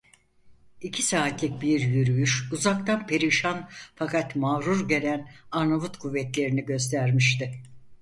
[0.81, 7.61] İki saatlik bir yürüyüş, uzaktan perişan fakat mağrur gelen Arnavut kuvvetlerini göstermişti.